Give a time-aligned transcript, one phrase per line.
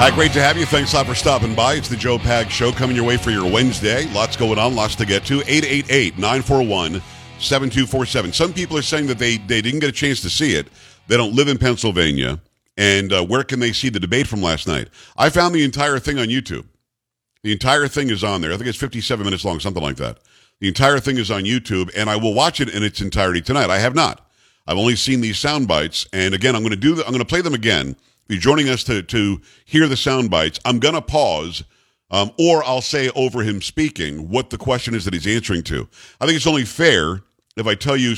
[0.00, 0.64] Hi, great to have you.
[0.64, 1.74] Thanks a lot for stopping by.
[1.74, 4.10] It's the Joe Pags Show coming your way for your Wednesday.
[4.14, 5.42] Lots going on, lots to get to.
[5.42, 7.02] 888 941
[7.38, 8.32] 7247.
[8.32, 10.68] Some people are saying that they, they didn't get a chance to see it.
[11.06, 12.40] They don't live in Pennsylvania.
[12.78, 14.88] And uh, where can they see the debate from last night?
[15.18, 16.64] I found the entire thing on YouTube.
[17.42, 18.54] The entire thing is on there.
[18.54, 20.20] I think it's 57 minutes long, something like that.
[20.60, 23.68] The entire thing is on YouTube, and I will watch it in its entirety tonight.
[23.68, 24.26] I have not.
[24.66, 26.94] I've only seen these sound bites, and again, I'm going to do.
[26.94, 27.96] The, I'm going to play them again
[28.30, 31.64] be joining us to, to hear the sound bites, I'm going to pause,
[32.10, 35.88] um, or I'll say over him speaking what the question is that he's answering to.
[36.20, 37.22] I think it's only fair
[37.56, 38.14] if I tell you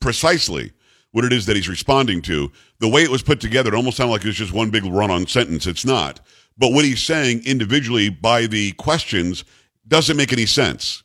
[0.00, 0.72] precisely
[1.12, 2.50] what it is that he's responding to.
[2.78, 4.84] The way it was put together, it almost sounded like it was just one big
[4.84, 5.66] run on sentence.
[5.66, 6.20] It's not.
[6.56, 9.44] But what he's saying individually by the questions
[9.86, 11.02] doesn't make any sense.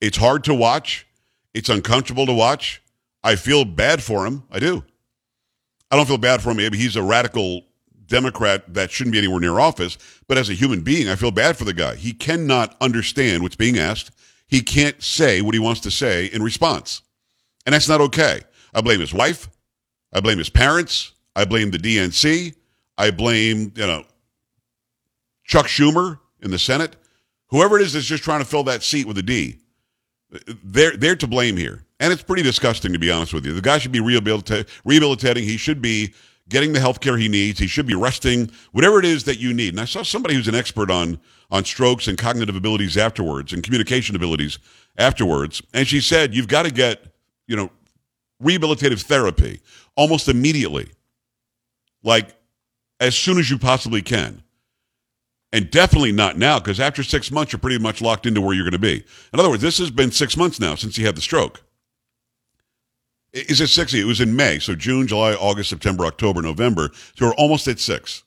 [0.00, 1.06] It's hard to watch.
[1.54, 2.82] It's uncomfortable to watch.
[3.24, 4.42] I feel bad for him.
[4.50, 4.84] I do.
[5.90, 6.58] I don't feel bad for him.
[6.58, 7.62] Maybe he's a radical
[8.06, 9.98] Democrat that shouldn't be anywhere near office.
[10.28, 11.96] But as a human being, I feel bad for the guy.
[11.96, 14.10] He cannot understand what's being asked.
[14.46, 17.02] He can't say what he wants to say in response.
[17.64, 18.42] And that's not okay.
[18.74, 19.48] I blame his wife.
[20.12, 21.12] I blame his parents.
[21.34, 22.54] I blame the DNC.
[22.96, 24.04] I blame, you know,
[25.44, 26.96] Chuck Schumer in the Senate.
[27.48, 29.58] Whoever it is that's just trying to fill that seat with a D.
[30.64, 31.84] They're, they're to blame here.
[32.00, 33.52] And it's pretty disgusting, to be honest with you.
[33.52, 35.44] The guy should be rehabilitating.
[35.44, 36.14] He should be
[36.48, 37.58] getting the health care he needs.
[37.58, 39.70] He should be resting, whatever it is that you need.
[39.70, 43.62] And I saw somebody who's an expert on, on strokes and cognitive abilities afterwards and
[43.62, 44.58] communication abilities
[44.96, 45.62] afterwards.
[45.74, 47.04] And she said, you've got to get,
[47.46, 47.70] you know,
[48.42, 49.60] rehabilitative therapy
[49.96, 50.88] almost immediately,
[52.02, 52.36] like
[53.00, 54.42] as soon as you possibly can.
[55.52, 58.64] And definitely not now, because after six months, you're pretty much locked into where you're
[58.64, 59.04] going to be.
[59.32, 61.62] In other words, this has been six months now since he had the stroke.
[63.36, 64.00] Is it 60?
[64.00, 64.58] It was in May.
[64.58, 66.90] So June, July, August, September, October, November.
[67.16, 68.22] So we're almost at six.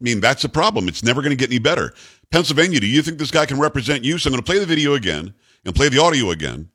[0.00, 0.86] I mean, that's a problem.
[0.86, 1.94] It's never going to get any better.
[2.30, 4.18] Pennsylvania, do you think this guy can represent you?
[4.18, 5.32] So I'm going to play the video again
[5.64, 6.68] and play the audio again.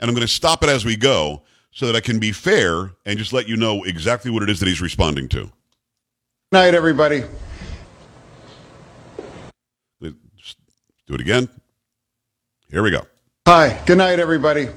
[0.00, 1.42] And I'm going to stop it as we go
[1.72, 4.60] so that I can be fair and just let you know exactly what it is
[4.60, 5.40] that he's responding to.
[5.40, 5.52] Good
[6.52, 7.24] night, everybody.
[10.00, 10.16] Let's
[11.06, 11.50] do it again.
[12.70, 13.06] Here we go.
[13.46, 13.78] Hi.
[13.84, 14.68] Good night, everybody.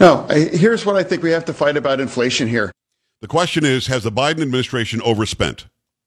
[0.00, 2.70] No, I, here's what I think we have to fight about inflation here.
[3.20, 5.66] The question is Has the Biden administration overspent?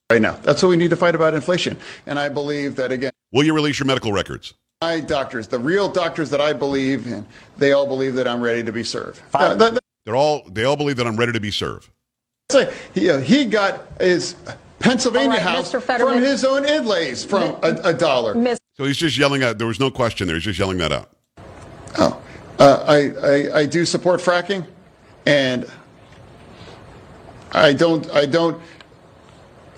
[0.09, 0.33] Right now.
[0.43, 1.77] That's what we need to fight about inflation.
[2.05, 3.11] And I believe that, again.
[3.31, 4.53] Will you release your medical records?
[4.81, 7.25] My doctors, the real doctors that I believe in,
[7.57, 9.21] they all believe that I'm ready to be served.
[9.33, 11.89] Uh, that, that, They're all, they all believe that I'm ready to be served.
[12.49, 14.35] So he, uh, he got his
[14.79, 18.33] Pennsylvania right, house from his own inlays from a, a dollar.
[18.73, 20.35] So he's just yelling out, there was no question there.
[20.35, 21.11] He's just yelling that out.
[21.97, 22.21] Oh.
[22.61, 24.67] Uh, I, I, I do support fracking,
[25.25, 25.65] and
[27.53, 28.61] I don't I don't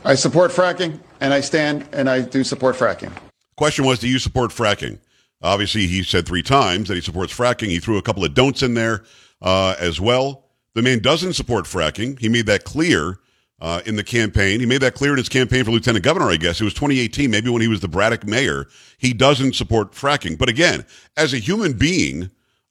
[0.03, 3.13] I support fracking, and I stand and I do support fracking.
[3.55, 4.99] Question was, do you support fracking?
[5.41, 7.67] Obviously, he said three times that he supports fracking.
[7.69, 9.05] He threw a couple of don'ts in there
[9.41, 10.43] uh, as well.
[10.73, 12.19] The man doesn't support fracking.
[12.19, 13.17] He made that clear
[13.61, 14.59] uh, in the campaign.
[14.59, 16.59] He made that clear in his campaign for lieutenant governor, I guess.
[16.59, 18.67] It was 2018, maybe when he was the Braddock mayor.
[18.97, 20.37] He doesn't support fracking.
[20.37, 22.29] But again, as a human being,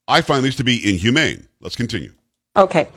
[0.09, 1.47] I find these to be inhumane.
[1.61, 2.13] Let's continue.
[2.57, 2.89] Okay.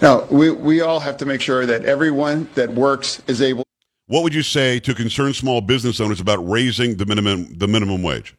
[0.00, 3.64] Now, we, we all have to make sure that everyone that works is able.
[4.06, 8.02] What would you say to concerned small business owners about raising the minimum the minimum
[8.02, 8.34] wage?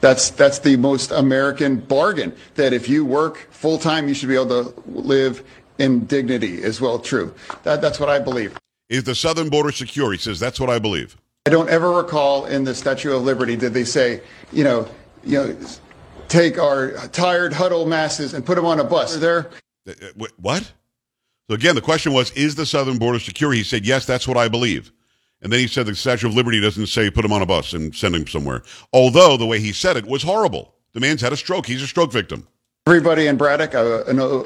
[0.00, 2.34] That's that's the most American bargain.
[2.56, 5.42] That if you work full time, you should be able to live
[5.78, 6.98] in dignity as well.
[6.98, 7.34] True.
[7.62, 8.58] That, that's what I believe.
[8.90, 10.12] Is the southern border secure?
[10.12, 11.16] He says that's what I believe.
[11.46, 14.20] I don't ever recall in the Statue of Liberty did they say,
[14.52, 14.88] you know,
[15.24, 15.56] you know,
[16.28, 19.16] take our tired huddle masses and put them on a bus.
[19.16, 19.50] There.
[19.88, 19.92] Uh,
[20.36, 20.72] what?
[21.48, 23.52] So again, the question was, is the southern border secure?
[23.52, 24.92] He said, yes, that's what I believe.
[25.42, 27.74] And then he said the Statue of Liberty doesn't say put him on a bus
[27.74, 28.62] and send him somewhere.
[28.94, 30.74] Although the way he said it was horrible.
[30.94, 31.66] The man's had a stroke.
[31.66, 32.48] He's a stroke victim.
[32.86, 34.04] Everybody in Braddock, uh,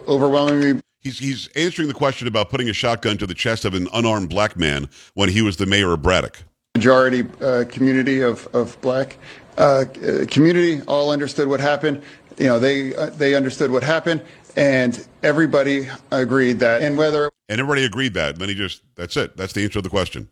[0.09, 0.81] overwhelmingly.
[1.01, 4.31] He's, he's answering the question about putting a shotgun to the chest of an unarmed
[4.31, 6.43] black man when he was the mayor of Braddock.
[6.75, 9.19] Majority uh, community of, of black
[9.59, 9.85] uh,
[10.31, 12.03] community all understood what happened.
[12.39, 14.23] You know, they uh, they understood what happened,
[14.57, 16.83] and everybody agreed that.
[16.83, 19.37] And whether and everybody agreed that, then he just that's it.
[19.37, 20.29] That's the answer to the question.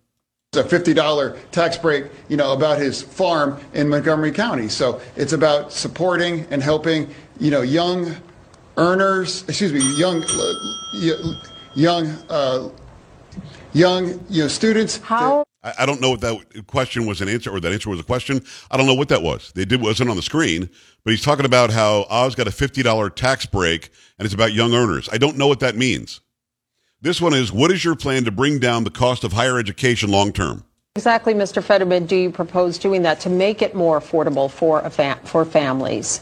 [0.53, 4.69] It's a fifty dollar tax break, you know, about his farm in Montgomery County.
[4.69, 8.15] So it's about supporting and helping, you know, young
[8.77, 9.43] earners.
[9.49, 10.23] Excuse me, young
[11.75, 12.69] young uh,
[13.73, 14.99] young you know students.
[14.99, 18.01] How I, I don't know what that question was an answer or that answer was
[18.01, 18.43] a question.
[18.71, 19.53] I don't know what that was.
[19.55, 20.71] They did wasn't on the screen,
[21.05, 24.53] but he's talking about how Oz got a fifty dollar tax break and it's about
[24.55, 25.09] young earners.
[25.13, 26.21] I don't know what that means.
[27.03, 30.11] This one is What is your plan to bring down the cost of higher education
[30.11, 30.65] long term?
[30.95, 31.63] Exactly, Mr.
[31.63, 34.81] Fetterman, do you propose doing that to make it more affordable for,
[35.25, 36.21] for families?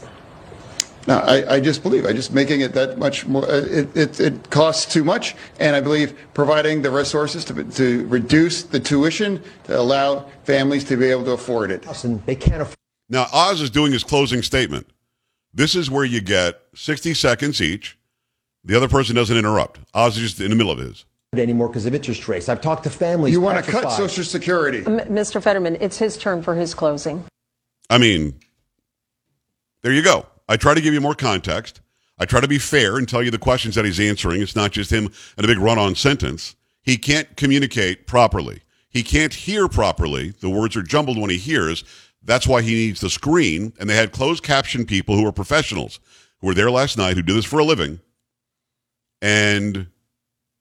[1.07, 4.19] No, I, I, just believe, I just making it that much more, uh, it, it,
[4.19, 5.35] it, costs too much.
[5.59, 10.97] And I believe providing the resources to, to reduce the tuition to allow families to
[10.97, 11.83] be able to afford it.
[12.25, 12.75] They can't afford.
[13.07, 14.87] Now, Oz is doing his closing statement.
[15.53, 17.97] This is where you get 60 seconds each.
[18.63, 19.79] The other person doesn't interrupt.
[19.93, 21.05] Oz is just in the middle of his
[21.39, 22.49] anymore because of interest rates.
[22.49, 23.33] I've talked to families.
[23.33, 24.79] You want to cut Social Security.
[24.79, 25.41] M- Mr.
[25.41, 27.25] Fetterman, it's his turn for his closing.
[27.89, 28.39] I mean,
[29.81, 30.25] there you go.
[30.47, 31.81] I try to give you more context.
[32.17, 34.41] I try to be fair and tell you the questions that he's answering.
[34.41, 36.55] It's not just him and a big run on sentence.
[36.81, 38.61] He can't communicate properly.
[38.89, 40.29] He can't hear properly.
[40.39, 41.83] The words are jumbled when he hears.
[42.23, 43.73] That's why he needs the screen.
[43.79, 45.99] And they had closed caption people who are professionals
[46.39, 47.99] who were there last night who do this for a living.
[49.21, 49.87] And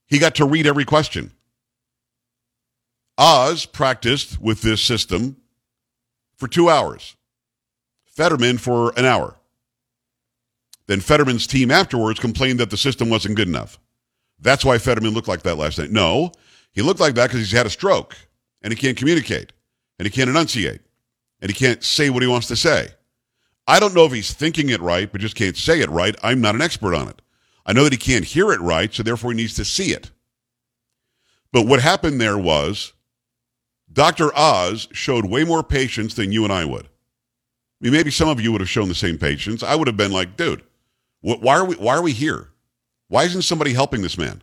[0.07, 1.33] he got to read every question.
[3.17, 5.37] Oz practiced with this system
[6.37, 7.15] for two hours,
[8.05, 9.37] Fetterman for an hour.
[10.87, 13.79] Then Fetterman's team afterwards complained that the system wasn't good enough.
[14.39, 15.91] That's why Fetterman looked like that last night.
[15.91, 16.33] No,
[16.73, 18.17] he looked like that because he's had a stroke
[18.63, 19.53] and he can't communicate
[19.99, 20.83] and he can't enunciate
[21.41, 22.89] and he can't say what he wants to say.
[23.67, 26.15] I don't know if he's thinking it right, but just can't say it right.
[26.23, 27.23] I'm not an expert on it.
[27.65, 30.11] I know that he can't hear it right, so therefore he needs to see it.
[31.51, 32.93] But what happened there was
[33.91, 34.37] Dr.
[34.37, 36.87] Oz showed way more patience than you and I would.
[36.87, 36.89] I
[37.81, 39.63] mean, maybe some of you would have shown the same patience.
[39.63, 40.63] I would have been like, dude,
[41.25, 42.51] why are we, why are we here?
[43.09, 44.43] Why isn't somebody helping this man?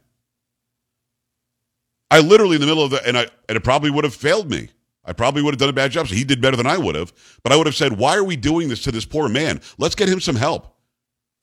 [2.10, 4.50] I literally in the middle of the, and I, and it probably would have failed
[4.50, 4.70] me.
[5.06, 6.08] I probably would have done a bad job.
[6.08, 7.14] So he did better than I would have.
[7.44, 9.62] But I would have said, why are we doing this to this poor man?
[9.78, 10.76] Let's get him some help.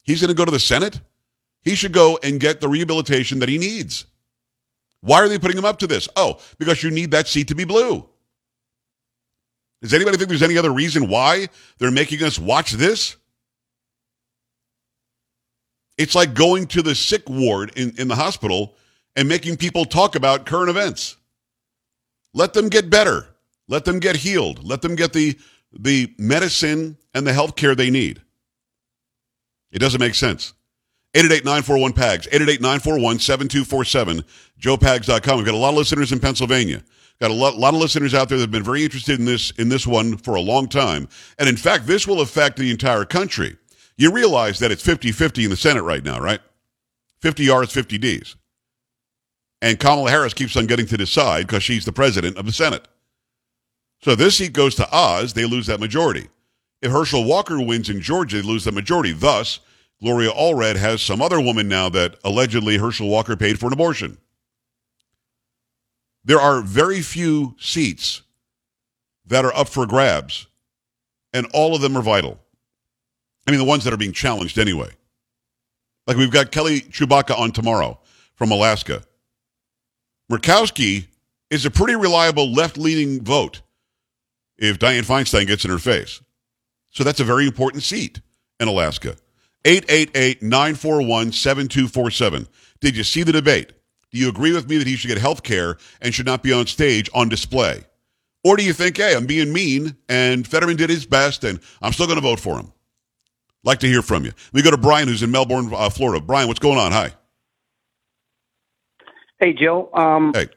[0.03, 0.99] He's going to go to the Senate.
[1.61, 4.05] He should go and get the rehabilitation that he needs.
[5.01, 6.09] Why are they putting him up to this?
[6.15, 8.07] Oh, because you need that seat to be blue.
[9.81, 11.47] Does anybody think there's any other reason why
[11.77, 13.15] they're making us watch this?
[15.99, 18.73] It's like going to the sick ward in, in the hospital
[19.17, 21.17] and making people talk about current events.
[22.33, 23.27] Let them get better.
[23.67, 24.63] Let them get healed.
[24.63, 25.37] Let them get the,
[25.73, 28.21] the medicine and the health care they need.
[29.73, 30.53] It doesn't make sense.
[31.15, 34.23] 888-941-PAGS, 888-941-7247,
[34.57, 35.37] joepags.com.
[35.37, 36.81] We've got a lot of listeners in Pennsylvania.
[37.19, 39.51] Got a lot, lot of listeners out there that have been very interested in this,
[39.51, 41.09] in this one for a long time.
[41.37, 43.57] And in fact, this will affect the entire country.
[43.99, 46.39] You realize that it's 50-50 in the Senate right now, right?
[47.21, 48.37] 50 R's, 50 D's.
[49.61, 52.87] And Kamala Harris keeps on getting to decide because she's the president of the Senate.
[54.01, 56.29] So this seat goes to Oz, they lose that majority.
[56.81, 59.11] If Herschel Walker wins in Georgia, they lose the majority.
[59.11, 59.59] Thus,
[60.01, 64.17] Gloria Allred has some other woman now that allegedly Herschel Walker paid for an abortion.
[66.23, 68.21] There are very few seats
[69.25, 70.47] that are up for grabs,
[71.33, 72.39] and all of them are vital.
[73.49, 74.91] I mean, the ones that are being challenged anyway.
[76.05, 77.99] Like we've got Kelly Tshibaka on tomorrow
[78.35, 79.01] from Alaska.
[80.31, 81.07] Murkowski
[81.49, 83.63] is a pretty reliable left leaning vote
[84.59, 86.21] if Dianne Feinstein gets in her face.
[86.91, 88.21] So that's a very important seat
[88.59, 89.15] in Alaska.
[89.65, 92.47] 888 941 7247.
[92.81, 93.73] Did you see the debate?
[94.11, 96.53] Do you agree with me that he should get health care and should not be
[96.53, 97.83] on stage on display?
[98.43, 101.93] Or do you think, hey, I'm being mean and Fetterman did his best and I'm
[101.93, 102.71] still going to vote for him?
[103.63, 104.31] Like to hear from you.
[104.53, 106.23] We go to Brian, who's in Melbourne, uh, Florida.
[106.23, 106.91] Brian, what's going on?
[106.91, 107.11] Hi.
[109.39, 109.89] Hey, Joe.
[109.93, 110.47] Um, hey.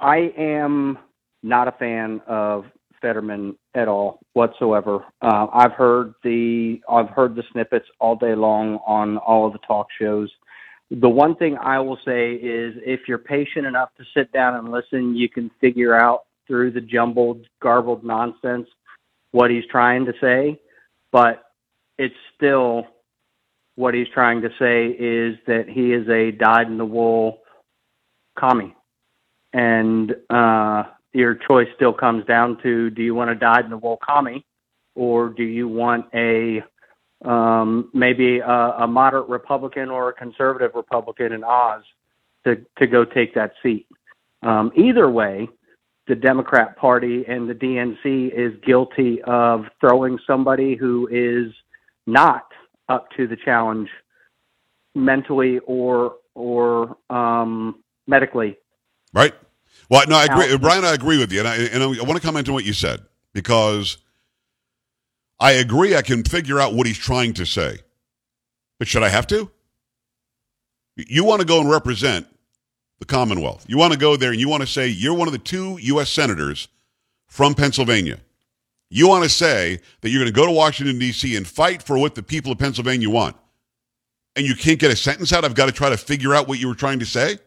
[0.00, 0.98] I am
[1.42, 2.64] not a fan of
[3.00, 5.04] Fetterman at all whatsoever.
[5.22, 9.58] Uh, I've heard the I've heard the snippets all day long on all of the
[9.60, 10.30] talk shows.
[10.90, 14.70] The one thing I will say is if you're patient enough to sit down and
[14.72, 18.68] listen, you can figure out through the jumbled, garbled nonsense
[19.32, 20.58] what he's trying to say.
[21.12, 21.44] But
[21.98, 22.86] it's still
[23.74, 27.40] what he's trying to say is that he is a dyed in the wool
[28.38, 28.74] commie.
[29.52, 33.78] And uh your choice still comes down to do you want a dyed in the
[33.78, 34.44] wool commie
[34.94, 36.62] or do you want a
[37.24, 41.82] um, maybe a, a moderate Republican or a conservative Republican in Oz
[42.44, 43.86] to to go take that seat.
[44.42, 45.48] Um, either way,
[46.06, 51.52] the Democrat Party and the DNC is guilty of throwing somebody who is
[52.08, 52.46] not
[52.88, 53.88] up to the challenge
[54.94, 58.56] mentally or or um, medically.
[59.12, 59.34] Right.
[59.90, 60.84] Well, no, I agree, Brian.
[60.84, 63.00] I agree with you, and I and I want to comment on what you said
[63.32, 63.98] because
[65.38, 65.94] I agree.
[65.94, 67.78] I can figure out what he's trying to say,
[68.78, 69.50] but should I have to?
[70.96, 72.26] You want to go and represent
[72.98, 73.64] the Commonwealth.
[73.68, 75.78] You want to go there and you want to say you're one of the two
[75.80, 76.10] U.S.
[76.10, 76.68] senators
[77.28, 78.18] from Pennsylvania.
[78.90, 81.36] You want to say that you're going to go to Washington, D.C.
[81.36, 83.36] and fight for what the people of Pennsylvania want.
[84.34, 85.44] And you can't get a sentence out.
[85.44, 87.38] I've got to try to figure out what you were trying to say.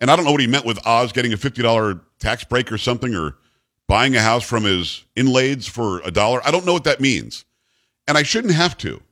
[0.00, 2.78] And I don't know what he meant with Oz getting a $50 tax break or
[2.78, 3.36] something or
[3.88, 6.40] buying a house from his inlaids for a dollar.
[6.46, 7.44] I don't know what that means.
[8.06, 9.02] And I shouldn't have to.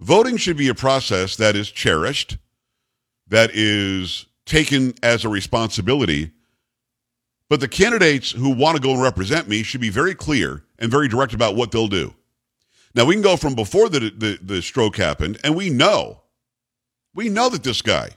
[0.00, 2.36] Voting should be a process that is cherished,
[3.28, 6.32] that is taken as a responsibility.
[7.48, 10.90] But the candidates who want to go and represent me should be very clear and
[10.90, 12.14] very direct about what they'll do.
[12.94, 16.22] Now, we can go from before the, the, the stroke happened, and we know,
[17.14, 18.10] we know that this guy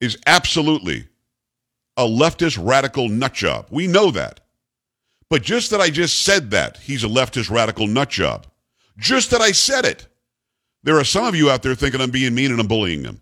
[0.00, 1.08] is absolutely
[1.96, 3.66] a leftist radical nutjob.
[3.70, 4.40] We know that.
[5.28, 8.44] But just that I just said that, he's a leftist radical nutjob.
[8.96, 10.06] Just that I said it.
[10.84, 13.20] There are some of you out there thinking I'm being mean and I'm bullying them.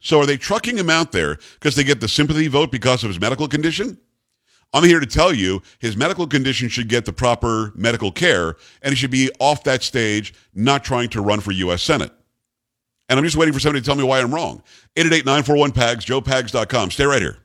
[0.00, 3.08] So are they trucking him out there because they get the sympathy vote because of
[3.08, 3.98] his medical condition?
[4.72, 8.92] I'm here to tell you his medical condition should get the proper medical care and
[8.92, 11.82] he should be off that stage, not trying to run for U.S.
[11.82, 12.12] Senate.
[13.08, 14.62] And I'm just waiting for somebody to tell me why I'm wrong.
[14.96, 16.90] 888-941-PAGS, joepags.com.
[16.90, 17.38] Stay right here.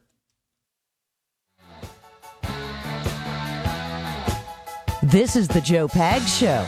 [5.01, 6.65] This is the Joe Pags Show.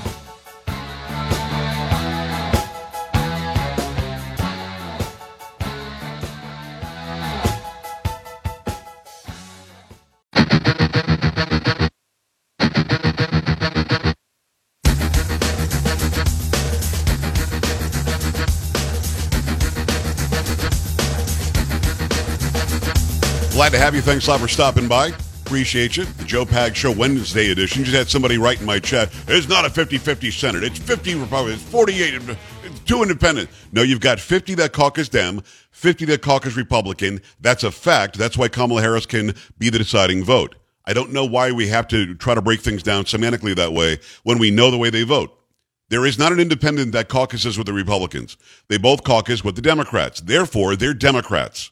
[23.75, 23.99] To have you.
[23.99, 25.11] Thanks a lot for stopping by.
[25.45, 26.05] Appreciate you.
[26.05, 27.83] The Joe Pags Show Wednesday edition.
[27.83, 30.63] Just had somebody write in my chat, it's not a 50-50 Senate.
[30.63, 32.21] It's 50 Republicans, 48,
[32.85, 33.49] two independent.
[33.73, 35.41] No, you've got 50 that caucus Dem,
[35.71, 37.19] 50 that caucus Republican.
[37.41, 38.17] That's a fact.
[38.17, 40.55] That's why Kamala Harris can be the deciding vote.
[40.85, 43.99] I don't know why we have to try to break things down semantically that way
[44.23, 45.37] when we know the way they vote.
[45.89, 48.37] There is not an independent that caucuses with the Republicans.
[48.69, 50.21] They both caucus with the Democrats.
[50.21, 51.71] Therefore, they're Democrats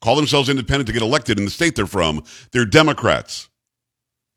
[0.00, 2.22] call themselves independent to get elected in the state they're from.
[2.52, 3.48] They're Democrats.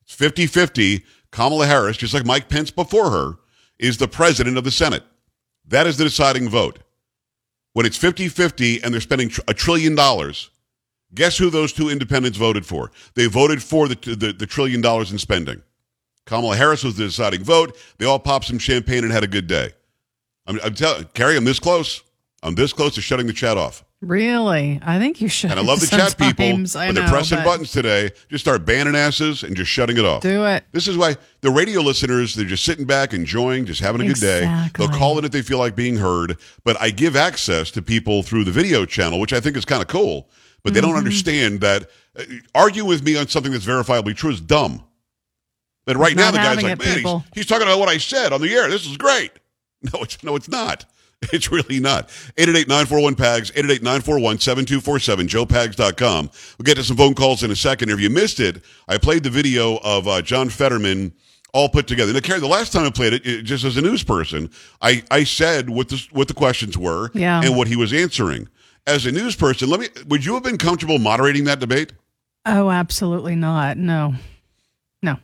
[0.04, 1.04] It's 50 50.
[1.32, 3.34] Kamala Harris, just like Mike Pence before her,
[3.80, 5.04] is the president of the Senate.
[5.66, 6.80] That is the deciding vote.
[7.74, 10.50] When it's 50 50 and they're spending a trillion dollars,
[11.14, 12.92] guess who those two independents voted for?
[13.16, 15.62] They voted for the, the, the trillion dollars in spending.
[16.26, 17.78] Kamala Harris was the deciding vote.
[17.98, 19.72] They all popped some champagne and had a good day.
[20.46, 22.02] I'm, I'm telling Carrie, I'm this close.
[22.44, 23.84] I'm this close to shutting the chat off.
[24.02, 24.80] Really?
[24.84, 25.52] I think you should.
[25.52, 26.44] And I love the chat people.
[26.80, 28.10] I but they're pressing but buttons today.
[28.30, 30.24] Just start banning asses and just shutting it off.
[30.24, 30.64] Do it.
[30.72, 34.20] This is why the radio listeners, they're just sitting back, enjoying, just having a good
[34.20, 34.70] day.
[34.76, 36.38] They'll call in if they feel like being heard.
[36.64, 39.84] But I give access to people through the video channel, which I think is kind
[39.84, 40.28] of cool.
[40.64, 40.90] But they Mm-hmm.
[40.90, 42.24] don't understand that uh,
[42.56, 44.84] arguing with me on something that's verifiably true is dumb.
[45.86, 48.42] But right now, the guy's like, man, he's, he's talking about what I said on
[48.42, 48.68] the air.
[48.70, 49.32] This is great.
[49.94, 50.86] No, it's no, it's not.
[51.34, 52.10] It's really not.
[52.38, 56.30] 888-941-PAGS, 888-941-7247, joepags.com.
[56.58, 57.90] We'll get to some phone calls in a second.
[57.90, 61.14] If you missed it, I played the video of uh, John Fetterman
[61.54, 62.12] all put together.
[62.14, 64.50] Now, Carrie, the last time I played it, it, just as a news person,
[64.82, 67.42] I, I said what the, what the questions were Yeah.
[67.44, 68.48] and what he was answering.
[68.88, 71.94] As a news person, let me, would you have been comfortable moderating that debate?
[72.48, 73.78] Oh, absolutely not.
[73.78, 74.16] No,
[75.04, 75.18] no,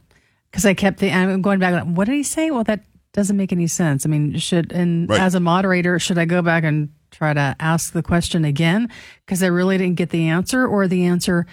[0.52, 1.12] because I kept the.
[1.12, 1.84] I'm going back.
[1.86, 2.52] What did he say?
[2.52, 2.82] Well, that
[3.14, 4.06] doesn't make any sense.
[4.06, 5.20] I mean, should and Right.
[5.22, 8.90] as a moderator, should I go back and try to ask the question again
[9.26, 11.46] because I really didn't get the answer, or the answer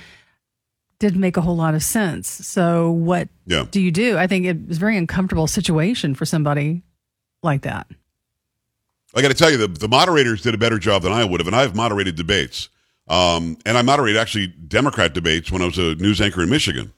[0.99, 2.29] didn't make a whole lot of sense?
[2.29, 3.65] So, what Yeah.
[3.71, 4.19] do you do?
[4.19, 6.83] I think it was a very uncomfortable situation for somebody
[7.43, 7.87] like that.
[9.17, 11.39] I got to tell you, the, the moderators did a better job than I would
[11.41, 12.69] have, and I've moderated debates.
[13.07, 16.93] Um, and I moderated actually Democrat debates when I was a news anchor in Michigan.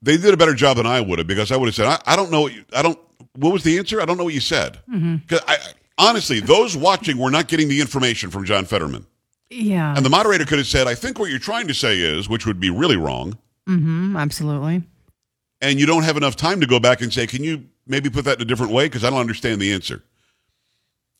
[0.00, 2.00] They did a better job than I would have because I would have said, I,
[2.06, 2.98] I don't know what you, I don't,
[3.34, 4.00] what was the answer?
[4.00, 4.78] I don't know what you said.
[4.90, 5.58] Because I,
[5.98, 9.06] honestly, those watching were not getting the information from John Fetterman.
[9.50, 12.28] Yeah, And the moderator could have said, I think what you're trying to say is,
[12.28, 13.36] which would be really wrong.
[13.68, 14.82] mm, hmm, absolutely.
[15.60, 18.24] And you don't have enough time to go back and say, can you maybe put
[18.24, 18.86] that in a different way?
[18.86, 20.02] Because I don't understand the answer.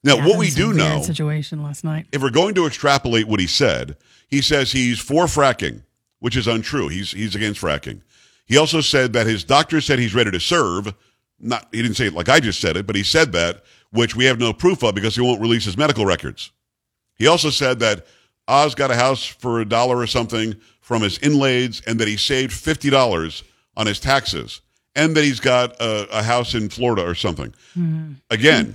[0.03, 2.07] Now, Yeah, what we do know situation last night.
[2.11, 3.97] if we're going to extrapolate what he said,
[4.29, 5.83] he says he's for fracking,
[6.19, 6.89] which is untrue.
[6.89, 8.01] He's he's against fracking.
[8.47, 10.93] He also said that his doctor said he's ready to serve.
[11.43, 14.15] Not he didn't say it like I just said it, but he said that, which
[14.17, 16.53] we have no proof of because he won't release his medical records.
[17.17, 18.07] He also said that
[18.49, 22.17] Oz got a house for a dollar or something from his inlaids, and that he
[22.17, 23.45] saved fifty dollars
[23.77, 24.61] on his taxes,
[24.95, 27.51] and that he's got a, a house in Florida or something.
[27.77, 28.13] Mm-hmm.
[28.31, 28.75] Again,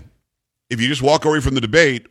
[0.70, 2.08] If you just walk away from the debate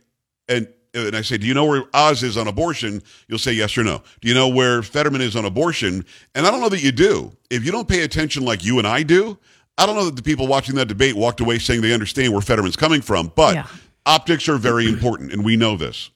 [0.47, 3.03] and and I say, do you know where Oz is on abortion?
[3.27, 4.01] You'll say yes or no.
[4.21, 6.03] Do you know where Fetterman is on abortion?
[6.33, 7.31] And I don't know that you do.
[7.51, 9.37] If you don't pay attention like you and I do,
[9.77, 12.41] I don't know that the people watching that debate walked away saying they understand where
[12.41, 13.31] Fetterman's coming from.
[13.35, 13.67] But Yeah.
[14.05, 16.09] optics are very important, and we know this.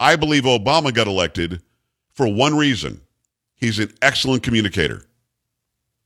[0.00, 1.62] I believe Obama got elected
[2.12, 3.00] for one reason.
[3.54, 5.06] He's an excellent communicator.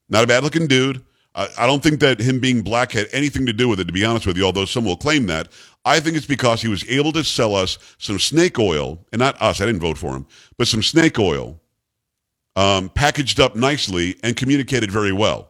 [0.08, 1.02] Not a bad looking dude.
[1.34, 3.92] I, I don't think that him being black had anything to do with it, to
[3.92, 5.48] be honest with you, although some will claim that.
[5.84, 9.40] I think it's because he was able to sell us some snake oil, and not
[9.40, 10.26] us, I didn't vote for him,
[10.58, 11.58] but some snake oil
[12.56, 15.49] um, packaged up nicely and communicated very well.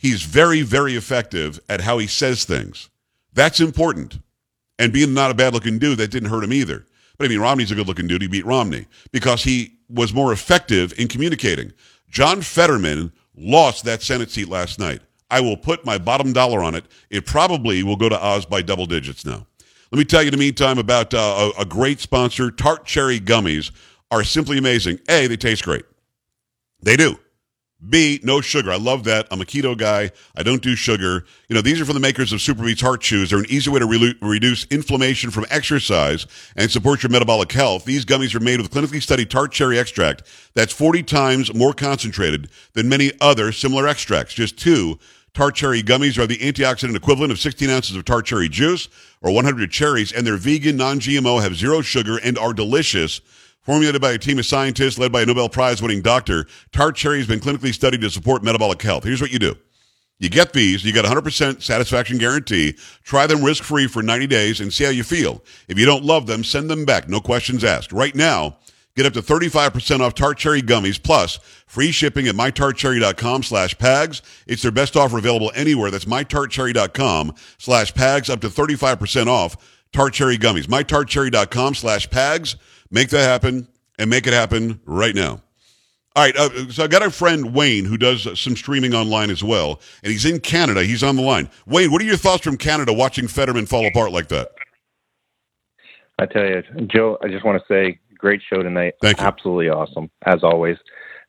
[0.00, 2.88] He's very, very effective at how he says things.
[3.34, 4.18] That's important.
[4.78, 6.86] And being not a bad looking dude, that didn't hurt him either.
[7.18, 8.22] But I mean, Romney's a good looking dude.
[8.22, 11.74] He beat Romney because he was more effective in communicating.
[12.08, 15.02] John Fetterman lost that Senate seat last night.
[15.30, 16.86] I will put my bottom dollar on it.
[17.10, 19.46] It probably will go to Oz by double digits now.
[19.92, 22.50] Let me tell you in the meantime about uh, a, a great sponsor.
[22.50, 23.70] Tart Cherry Gummies
[24.10, 24.98] are simply amazing.
[25.10, 25.84] A, they taste great.
[26.80, 27.18] They do.
[27.88, 28.70] B, no sugar.
[28.70, 29.26] I love that.
[29.30, 30.10] I'm a keto guy.
[30.36, 31.24] I don't do sugar.
[31.48, 33.30] You know, these are from the makers of SuperBeets Heart Chews.
[33.30, 37.86] They're an easy way to relu- reduce inflammation from exercise and support your metabolic health.
[37.86, 42.50] These gummies are made with clinically studied tart cherry extract that's 40 times more concentrated
[42.74, 44.34] than many other similar extracts.
[44.34, 44.98] Just two
[45.32, 48.88] tart cherry gummies are the antioxidant equivalent of 16 ounces of tart cherry juice
[49.22, 53.20] or 100 cherries, and they're vegan, non-GMO, have zero sugar, and are delicious.
[53.62, 57.18] Formulated by a team of scientists led by a Nobel Prize winning doctor, tart cherry
[57.18, 59.04] has been clinically studied to support metabolic health.
[59.04, 59.54] Here's what you do.
[60.18, 62.76] You get these, you get 100% satisfaction guarantee.
[63.04, 65.42] Try them risk free for 90 days and see how you feel.
[65.68, 67.08] If you don't love them, send them back.
[67.08, 67.92] No questions asked.
[67.92, 68.58] Right now,
[68.96, 74.20] get up to 35% off Tart Cherry Gummies plus free shipping at mytartcherry.com slash pags.
[74.46, 75.90] It's their best offer available anywhere.
[75.90, 79.56] That's mytartcherry.com slash pags up to 35% off
[79.92, 80.66] Tart Cherry Gummies.
[80.66, 82.56] mytartcherry.com slash pags.
[82.90, 85.40] Make that happen and make it happen right now.
[86.16, 89.30] All right, uh, so I got a friend Wayne who does uh, some streaming online
[89.30, 90.82] as well, and he's in Canada.
[90.82, 91.48] He's on the line.
[91.66, 94.50] Wayne, what are your thoughts from Canada watching Fetterman fall apart like that?
[96.18, 98.94] I tell you, Joe, I just want to say, great show tonight.
[99.00, 99.26] Thank you.
[99.26, 100.76] Absolutely awesome, as always.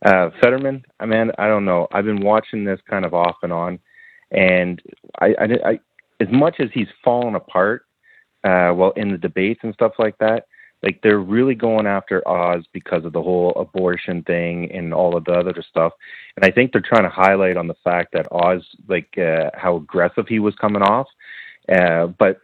[0.03, 1.87] Uh, Fetterman, I mean, I don't know.
[1.91, 3.77] I've been watching this kind of off and on,
[4.31, 4.81] and
[5.19, 5.79] I, I, I
[6.19, 7.85] as much as he's fallen apart,
[8.43, 10.47] uh, well, in the debates and stuff like that,
[10.83, 15.25] like they're really going after Oz because of the whole abortion thing and all of
[15.25, 15.93] the other stuff.
[16.35, 19.75] And I think they're trying to highlight on the fact that Oz, like uh, how
[19.75, 21.07] aggressive he was coming off.
[21.71, 22.39] Uh, but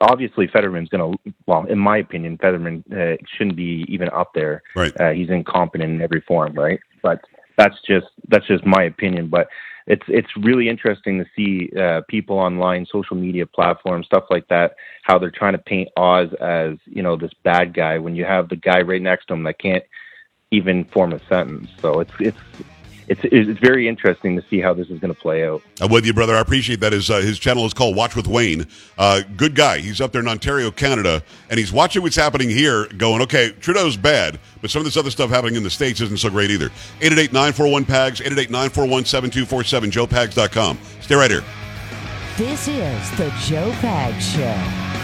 [0.00, 4.62] obviously Fetterman's going to, well, in my opinion, Fetterman uh, shouldn't be even up there.
[4.74, 4.98] Right.
[4.98, 6.80] Uh, he's incompetent in every form, right?
[7.02, 7.20] But
[7.56, 9.28] that's just that's just my opinion.
[9.28, 9.48] But
[9.86, 14.76] it's it's really interesting to see uh, people online, social media platforms, stuff like that,
[15.02, 18.48] how they're trying to paint Oz as you know this bad guy when you have
[18.48, 19.84] the guy right next to him that can't
[20.50, 21.70] even form a sentence.
[21.82, 22.38] So it's it's
[23.08, 25.62] it's it's very interesting to see how this is going to play out.
[25.80, 26.34] I'm with you, brother.
[26.34, 26.92] I appreciate that.
[26.92, 28.66] His, uh, his channel is called Watch with Wayne.
[28.96, 29.78] Uh, good guy.
[29.78, 33.96] He's up there in Ontario, Canada, and he's watching what's happening here, going, okay, Trudeau's
[33.96, 36.70] bad, but some of this other stuff happening in the States isn't so great either.
[37.00, 40.78] 888-941-PAGS, 888-941-7247, joepags.com.
[41.00, 41.44] Stay right here.
[42.36, 45.03] This is the Joe Pags Show.